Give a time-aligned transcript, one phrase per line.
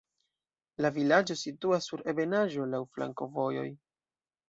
[0.85, 3.71] La vilaĝo situas sur ebenaĵo, laŭ flankovojoj.